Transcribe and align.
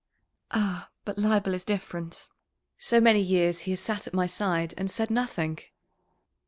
"Ah, 0.49 0.89
but 1.05 1.19
Leibel 1.19 1.53
is 1.53 1.63
different. 1.63 2.27
So 2.79 2.99
many 2.99 3.19
years 3.21 3.59
he 3.69 3.71
has 3.73 3.81
sat 3.81 4.07
at 4.07 4.15
my 4.15 4.25
side 4.25 4.73
and 4.75 4.89
said 4.89 5.11
nothing." 5.11 5.59